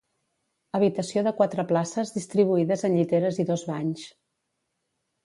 Habitació 0.77 1.21
de 1.27 1.33
quatre 1.41 1.65
places 1.71 2.13
distribuïdes 2.15 2.85
en 2.89 2.97
lliteres 3.01 3.39
i 3.45 3.47
dos 3.51 3.65
banys. 3.73 4.07